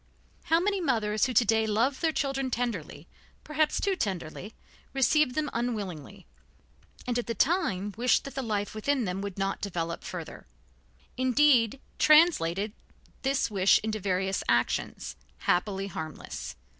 How 0.45 0.59
many 0.59 0.81
mothers 0.81 1.27
who 1.27 1.33
to 1.35 1.45
day 1.45 1.67
love 1.67 1.99
their 2.01 2.11
children 2.11 2.49
tenderly, 2.49 3.05
perhaps 3.43 3.79
too 3.79 3.95
tenderly, 3.95 4.55
received 4.93 5.35
them 5.35 5.47
unwillingly, 5.53 6.25
and 7.05 7.19
at 7.19 7.27
the 7.27 7.35
time 7.35 7.93
wished 7.95 8.23
that 8.23 8.33
the 8.33 8.41
life 8.41 8.73
within 8.73 9.05
them 9.05 9.21
would 9.21 9.37
not 9.37 9.61
develop 9.61 10.03
further; 10.03 10.47
indeed, 11.17 11.79
translated 11.99 12.73
this 13.21 13.51
wish 13.51 13.79
into 13.83 13.99
various 13.99 14.41
actions, 14.49 15.15
happily 15.41 15.85
harmless. 15.85 16.55